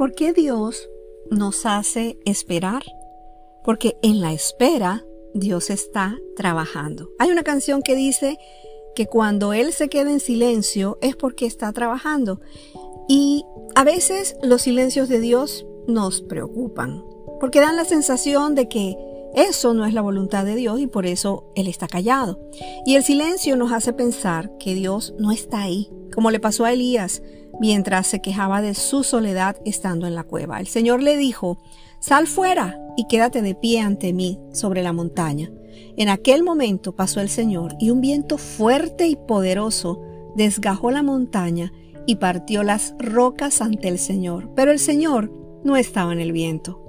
¿Por 0.00 0.14
qué 0.14 0.32
Dios 0.32 0.88
nos 1.30 1.66
hace 1.66 2.18
esperar? 2.24 2.82
Porque 3.62 3.98
en 4.00 4.22
la 4.22 4.32
espera 4.32 5.04
Dios 5.34 5.68
está 5.68 6.16
trabajando. 6.36 7.10
Hay 7.18 7.30
una 7.30 7.42
canción 7.42 7.82
que 7.82 7.94
dice 7.94 8.38
que 8.94 9.04
cuando 9.04 9.52
Él 9.52 9.74
se 9.74 9.90
queda 9.90 10.10
en 10.10 10.20
silencio 10.20 10.96
es 11.02 11.16
porque 11.16 11.44
está 11.44 11.70
trabajando. 11.74 12.40
Y 13.10 13.44
a 13.74 13.84
veces 13.84 14.36
los 14.42 14.62
silencios 14.62 15.10
de 15.10 15.20
Dios 15.20 15.66
nos 15.86 16.22
preocupan, 16.22 17.04
porque 17.38 17.60
dan 17.60 17.76
la 17.76 17.84
sensación 17.84 18.54
de 18.54 18.70
que 18.70 18.96
eso 19.34 19.74
no 19.74 19.84
es 19.84 19.92
la 19.92 20.00
voluntad 20.00 20.46
de 20.46 20.56
Dios 20.56 20.80
y 20.80 20.86
por 20.86 21.04
eso 21.04 21.52
Él 21.56 21.68
está 21.68 21.88
callado. 21.88 22.40
Y 22.86 22.96
el 22.96 23.04
silencio 23.04 23.54
nos 23.54 23.70
hace 23.70 23.92
pensar 23.92 24.50
que 24.56 24.74
Dios 24.74 25.12
no 25.18 25.30
está 25.30 25.60
ahí, 25.60 25.92
como 26.14 26.30
le 26.30 26.40
pasó 26.40 26.64
a 26.64 26.72
Elías 26.72 27.20
mientras 27.60 28.06
se 28.06 28.20
quejaba 28.20 28.62
de 28.62 28.74
su 28.74 29.04
soledad 29.04 29.56
estando 29.64 30.06
en 30.06 30.14
la 30.14 30.24
cueva. 30.24 30.58
El 30.58 30.66
Señor 30.66 31.02
le 31.02 31.16
dijo, 31.16 31.58
Sal 32.00 32.26
fuera 32.26 32.80
y 32.96 33.06
quédate 33.06 33.42
de 33.42 33.54
pie 33.54 33.80
ante 33.80 34.12
mí 34.12 34.40
sobre 34.52 34.82
la 34.82 34.94
montaña. 34.94 35.52
En 35.96 36.08
aquel 36.08 36.42
momento 36.42 36.96
pasó 36.96 37.20
el 37.20 37.28
Señor 37.28 37.76
y 37.78 37.90
un 37.90 38.00
viento 38.00 38.38
fuerte 38.38 39.06
y 39.06 39.16
poderoso 39.16 40.00
desgajó 40.34 40.90
la 40.90 41.02
montaña 41.02 41.72
y 42.06 42.16
partió 42.16 42.62
las 42.62 42.94
rocas 42.98 43.60
ante 43.60 43.88
el 43.88 43.98
Señor. 43.98 44.50
Pero 44.54 44.70
el 44.70 44.78
Señor 44.78 45.30
no 45.62 45.76
estaba 45.76 46.12
en 46.12 46.20
el 46.20 46.32
viento. 46.32 46.82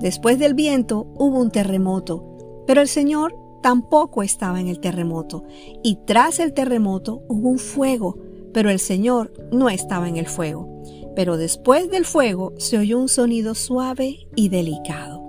Después 0.00 0.38
del 0.38 0.54
viento 0.54 1.06
hubo 1.14 1.40
un 1.40 1.50
terremoto, 1.50 2.64
pero 2.66 2.80
el 2.80 2.88
Señor 2.88 3.36
tampoco 3.62 4.22
estaba 4.22 4.60
en 4.60 4.68
el 4.68 4.80
terremoto. 4.80 5.44
Y 5.82 6.00
tras 6.06 6.40
el 6.40 6.52
terremoto 6.52 7.22
hubo 7.28 7.48
un 7.48 7.58
fuego, 7.58 8.18
pero 8.56 8.70
el 8.70 8.80
Señor 8.80 9.34
no 9.52 9.68
estaba 9.68 10.08
en 10.08 10.16
el 10.16 10.28
fuego. 10.28 10.82
Pero 11.14 11.36
después 11.36 11.90
del 11.90 12.06
fuego 12.06 12.54
se 12.56 12.78
oyó 12.78 12.98
un 12.98 13.10
sonido 13.10 13.54
suave 13.54 14.28
y 14.34 14.48
delicado. 14.48 15.22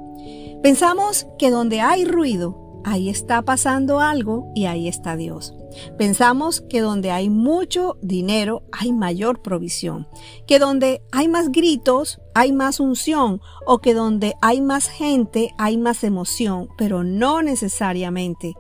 Pensamos 0.63 1.27
que 1.37 1.51
donde 1.51 1.81
hay 1.81 2.05
ruido, 2.05 2.81
ahí 2.85 3.09
está 3.09 3.41
pasando 3.41 3.99
algo 3.99 4.49
y 4.55 4.63
ahí 4.63 4.87
está 4.87 5.17
Dios. 5.17 5.53
Pensamos 5.97 6.61
que 6.61 6.79
donde 6.79 7.11
hay 7.11 7.29
mucho 7.29 7.97
dinero 8.01 8.63
hay 8.71 8.93
mayor 8.93 9.41
provisión, 9.41 10.07
que 10.47 10.57
donde 10.57 11.01
hay 11.11 11.27
más 11.27 11.51
gritos 11.51 12.21
hay 12.33 12.53
más 12.53 12.79
unción 12.79 13.41
o 13.65 13.79
que 13.79 13.93
donde 13.93 14.35
hay 14.41 14.61
más 14.61 14.87
gente 14.87 15.53
hay 15.57 15.77
más 15.77 16.05
emoción, 16.05 16.69
pero 16.77 17.03
no 17.03 17.41
necesariamente 17.41 18.53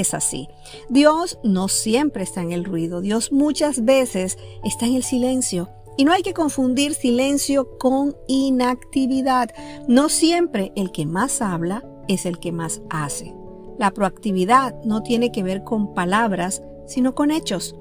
es 0.00 0.14
así. 0.14 0.48
Dios 0.88 1.38
no 1.42 1.68
siempre 1.68 2.22
está 2.22 2.40
en 2.40 2.52
el 2.52 2.64
ruido, 2.64 3.00
Dios 3.00 3.30
muchas 3.30 3.84
veces 3.84 4.38
está 4.64 4.86
en 4.86 4.94
el 4.94 5.02
silencio. 5.02 5.68
Y 5.98 6.06
no 6.06 6.12
hay 6.12 6.22
que 6.22 6.32
confundir 6.32 6.94
silencio 6.94 7.76
con 7.78 8.16
inactividad. 8.26 9.50
No 9.88 10.08
siempre 10.08 10.72
el 10.74 10.90
que 10.90 11.04
más 11.04 11.42
habla 11.42 11.84
es 12.08 12.24
el 12.24 12.38
que 12.38 12.50
más 12.50 12.80
hace. 12.88 13.34
La 13.78 13.90
proactividad 13.90 14.74
no 14.84 15.02
tiene 15.02 15.30
que 15.30 15.42
ver 15.42 15.64
con 15.64 15.92
palabras, 15.92 16.62
sino 16.86 17.14
con 17.14 17.30
hechos. 17.30 17.76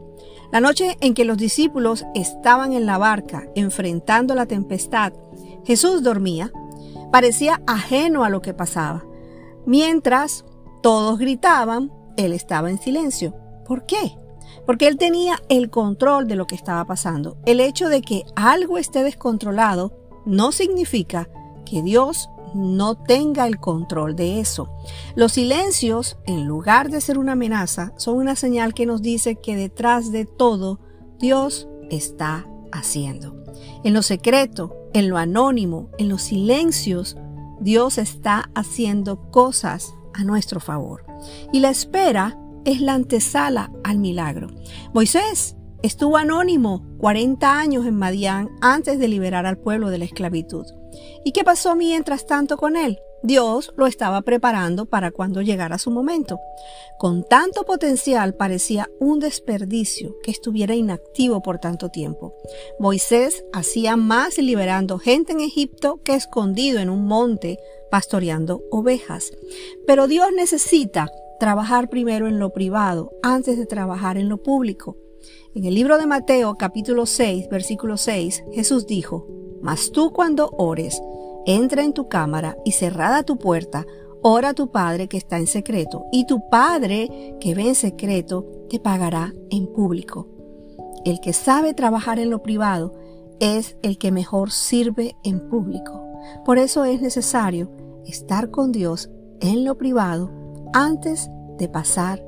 La 0.52 0.60
noche 0.60 0.98
en 1.00 1.14
que 1.14 1.24
los 1.24 1.38
discípulos 1.38 2.06
estaban 2.14 2.74
en 2.74 2.86
la 2.86 2.98
barca 2.98 3.48
enfrentando 3.56 4.36
la 4.36 4.46
tempestad, 4.46 5.14
Jesús 5.64 6.04
dormía, 6.04 6.52
parecía 7.12 7.62
ajeno 7.66 8.26
a 8.26 8.30
lo 8.30 8.42
que 8.42 8.54
pasaba. 8.54 9.06
Mientras 9.66 10.44
todos 10.82 11.20
gritaban, 11.20 11.92
él 12.18 12.34
estaba 12.34 12.70
en 12.70 12.80
silencio. 12.80 13.36
¿Por 13.66 13.86
qué? 13.86 14.18
Porque 14.66 14.88
él 14.88 14.98
tenía 14.98 15.40
el 15.50 15.70
control 15.70 16.28
de 16.28 16.36
lo 16.36 16.48
que 16.48 16.56
estaba 16.56 16.86
pasando. 16.86 17.38
El 17.46 17.60
hecho 17.60 17.90
de 17.90 18.02
que 18.02 18.26
algo 18.36 18.78
esté 18.78 19.04
descontrolado 19.04 19.94
no 20.26 20.52
significa 20.52 21.30
que 21.66 21.82
Dios 21.82 22.30
no 22.54 22.96
tenga 22.96 23.48
el 23.48 23.60
control 23.60 24.16
de 24.16 24.40
eso. 24.40 24.70
Los 25.16 25.34
silencios, 25.34 26.18
en 26.26 26.46
lugar 26.46 26.90
de 26.90 27.02
ser 27.02 27.18
una 27.18 27.34
amenaza, 27.34 27.94
son 27.96 28.18
una 28.18 28.36
señal 28.36 28.74
que 28.74 28.86
nos 28.86 29.02
dice 29.02 29.36
que 29.36 29.56
detrás 29.56 30.12
de 30.12 30.26
todo 30.26 30.80
Dios 31.20 31.68
está 31.90 32.46
haciendo. 32.72 33.36
En 33.84 33.94
lo 33.94 34.02
secreto, 34.02 34.76
en 34.94 35.10
lo 35.10 35.18
anónimo, 35.18 35.90
en 35.98 36.10
los 36.10 36.24
silencios, 36.24 37.18
Dios 37.60 37.98
está 37.98 38.50
haciendo 38.56 39.32
cosas 39.32 39.94
a 40.14 40.24
nuestro 40.24 40.60
favor. 40.60 41.11
Y 41.52 41.60
la 41.60 41.70
espera 41.70 42.38
es 42.66 42.82
la 42.82 42.94
antesala 42.94 43.72
al 43.84 44.00
milagro. 44.00 44.48
Moisés 44.94 45.56
estuvo 45.84 46.18
anónimo 46.18 46.86
40 47.00 47.60
años 47.60 47.86
en 47.86 47.96
Madián 47.96 48.50
antes 48.62 49.00
de 49.00 49.08
liberar 49.08 49.46
al 49.46 49.58
pueblo 49.58 49.90
de 49.90 49.98
la 49.98 50.06
esclavitud. 50.06 50.66
¿Y 51.24 51.32
qué 51.32 51.44
pasó 51.44 51.76
mientras 51.76 52.26
tanto 52.26 52.58
con 52.58 52.76
él? 52.76 53.00
Dios 53.24 53.72
lo 53.78 53.86
estaba 53.86 54.22
preparando 54.24 54.86
para 54.86 55.12
cuando 55.12 55.42
llegara 55.42 55.78
su 55.78 55.92
momento. 55.92 56.40
Con 56.98 57.24
tanto 57.24 57.64
potencial 57.64 58.34
parecía 58.34 58.90
un 59.00 59.20
desperdicio 59.20 60.16
que 60.24 60.32
estuviera 60.32 60.76
inactivo 60.76 61.42
por 61.42 61.60
tanto 61.60 61.90
tiempo. 61.90 62.34
Moisés 62.80 63.44
hacía 63.54 63.96
más 63.96 64.38
liberando 64.38 64.98
gente 64.98 65.34
en 65.34 65.42
Egipto 65.42 66.02
que 66.04 66.16
escondido 66.16 66.80
en 66.80 66.90
un 66.90 67.06
monte 67.06 67.60
pastoreando 67.92 68.64
ovejas. 68.72 69.32
Pero 69.86 70.08
Dios 70.08 70.30
necesita 70.36 71.12
trabajar 71.40 71.90
primero 71.90 72.28
en 72.28 72.40
lo 72.40 72.52
privado 72.52 73.12
antes 73.22 73.58
de 73.58 73.66
trabajar 73.66 74.18
en 74.18 74.30
lo 74.30 74.38
público. 74.38 74.98
En 75.54 75.66
el 75.66 75.76
libro 75.76 75.98
de 75.98 76.08
Mateo 76.08 76.56
capítulo 76.56 77.06
6 77.06 77.50
versículo 77.50 77.98
6 77.98 78.44
Jesús 78.54 78.88
dijo, 78.88 79.28
Mas 79.62 79.92
tú 79.92 80.12
cuando 80.12 80.50
ores, 80.58 81.02
entra 81.46 81.84
en 81.84 81.94
tu 81.94 82.08
cámara 82.08 82.58
y 82.66 82.72
cerrada 82.72 83.24
tu 83.24 83.38
puerta, 83.38 83.86
ora 84.22 84.50
a 84.50 84.54
tu 84.54 84.72
Padre 84.72 85.08
que 85.08 85.18
está 85.18 85.38
en 85.38 85.48
secreto, 85.48 86.06
y 86.12 86.26
tu 86.26 86.50
Padre 86.50 87.36
que 87.40 87.56
ve 87.56 87.70
en 87.70 87.76
secreto 87.76 88.46
te 88.70 88.80
pagará 88.80 89.34
en 89.50 89.68
público. 89.68 90.28
El 91.06 91.20
que 91.20 91.34
sabe 91.34 91.74
trabajar 91.74 92.20
en 92.20 92.30
lo 92.30 92.44
privado 92.44 92.94
es 93.40 93.76
el 93.82 93.98
que 93.98 94.12
mejor 94.12 94.52
sirve 94.52 95.16
en 95.24 95.50
público. 95.50 96.04
Por 96.46 96.60
eso 96.60 96.86
es 96.86 97.02
necesario 97.02 97.72
estar 98.06 98.52
con 98.52 98.72
Dios 98.72 99.10
en 99.40 99.66
lo 99.66 99.78
privado 99.78 100.30
antes 100.74 101.30
de 101.58 101.68
pasar 101.68 102.24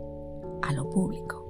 a 0.64 0.74
lo 0.74 0.90
público. 0.90 1.43